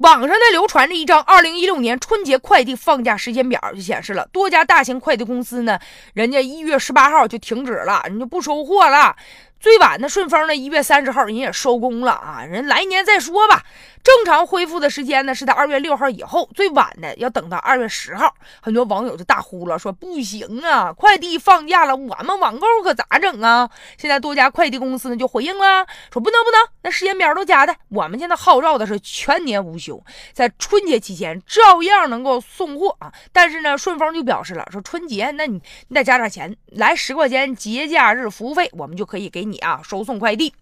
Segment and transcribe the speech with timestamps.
[0.00, 5.78] 网上呢流传着一张二零一六年春节快递放假时间表，就显示了多家大型快递公司呢，
[6.14, 9.14] 人家一月十八号就停止了，人家不收货了。
[9.60, 13.62] 最晚的顺丰呢，一月三十号人也收工了啊，人来年再说吧。
[14.02, 18.34] 正常恢复的时间呢是在二月六号以后，最晚的要等到二月十号。
[18.62, 23.68] 很多网友就大呼了，说不行啊，快递放假了，我们网购可咋整啊？
[23.98, 27.76] 现在多家快递公司呢就回应了，说不能不能，那时间表都假的。
[27.90, 29.89] 我们现在号召的是全年无休，
[30.32, 33.12] 在春节期间照样能够送货啊。
[33.32, 40.52] 但是呢，顺丰就表示了，说春节那你你得加点钱，来十块钱节假日服务费，我们就可以给你啊收送快递。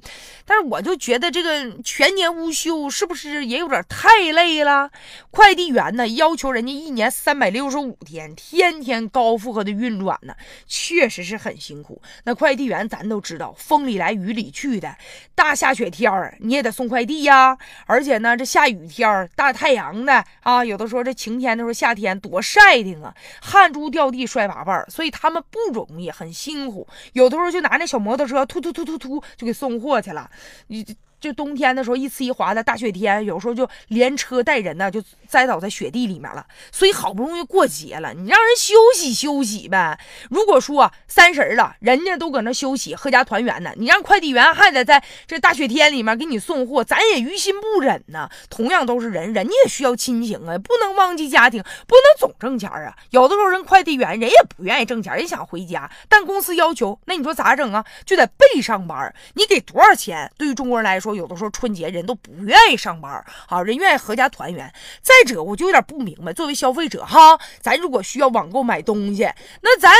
[0.44, 3.46] 但是我就觉得这个全年无休是不是？
[3.46, 4.90] 也有点太累了，
[5.30, 10.34] 快递员呢要求人家一年三百六十五天，天天高负荷的运转呢，
[10.66, 12.00] 确实是很辛苦。
[12.24, 14.96] 那快递员咱都知道，风里来雨里去的，
[15.34, 17.56] 大下雪天儿你也得送快递呀。
[17.86, 26.86] 而且呢，这下雨天大太阳的啊，有的时候这晴天的时候，夏天多晒的啊，汗珠掉地摔八瓣儿，所以他们不容易，很辛苦。
[27.14, 30.30] 有的时候就拿那小摩托车突突突突突就给送货去了，
[30.66, 30.84] 你。
[31.20, 36.46] 就冬天的时候，一呲一滑的大雪天，有时候就连车带人呢，就栽倒在雪地里面了。
[36.70, 39.98] 所以好不容易过节了，你让人休息休息呗。
[40.30, 48.30] 如果说三十了，人家都搁那休息、阖家团圆呢，你让快递员还得在这大雪天里面给你送货，咱也于心不忍呐。
[48.48, 52.94] 同样都是人，人家也需要亲情啊，不能忘记家庭，不能总挣钱啊。
[53.10, 57.84] 有的时候人快递员人也不愿意挣钱，人想回家，但公司要求，那你说咋整啊？
[58.06, 59.12] 就得备上班。
[59.34, 60.30] 你给多少钱？
[60.38, 61.07] 对于中国人来说。
[61.14, 64.72] 有的时候春节人都不愿意上班啊，人愿意合家团圆。
[65.02, 69.28] 再者，我就有点不明白，作为消费者哈，咱如果需要网购买东西，
[69.62, 69.92] 那咱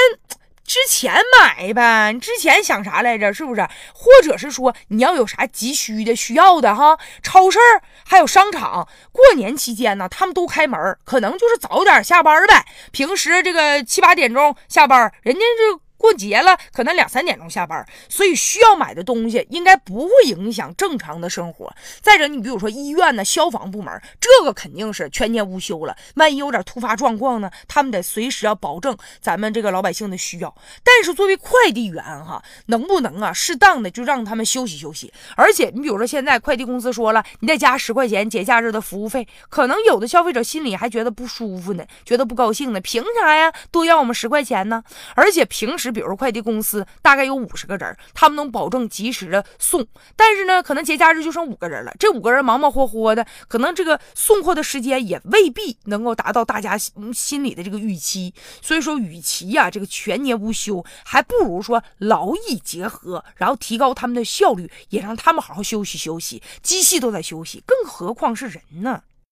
[0.64, 2.12] 之前买呗。
[2.20, 3.33] 之前想啥来着？
[3.33, 3.62] 是不是？
[3.95, 6.98] 或者是说你要有啥急需的、需要的哈？
[7.23, 7.59] 超市
[8.05, 12.64] 还有商场，过年期间呢，他们都开门，可能就是早点下班呗。
[12.92, 15.81] 平时这个七八点钟下班，人家就。
[15.98, 21.74] 过节了，可能两三点钟下班，所以需要买的东西应该不会影响正常的生活。
[22.00, 25.96] 再者，你比如说医院呢、消防部门，这个肯定是全年无休了。
[26.14, 30.55] 万一有点突发状况呢，他们得随时要保证咱们这个老百姓的需要。
[30.84, 35.12] 但是作为快递员哈，能不能啊，适当的就让他们休息休息？
[35.34, 42.80] 而且你比如说现在快递公司说了，你再加十块钱节假日的服务费，可能有的消费者心里还觉得不舒服呢，觉得不高兴呢。
[42.80, 43.52] 凭啥呀？
[43.73, 44.84] 多要我们十块钱呢？
[45.17, 45.87] 而且平时。
[45.92, 51.92] 比如快递公司大概有五十个人，他们能保证及时的送，但是呢，可能节假日就剩五个人了。
[51.98, 58.32] 这五个人忙忙活活的，可能这个送货的时间也未必能够达到大家心里的这个预期。
[58.62, 66.42] 所以说，与其呀这个全年无休，还不如说劳逸结合，然后提高他们的效率，也让他们好好休息休息。
[66.62, 69.02] 机器都在休息，更何况是人呢？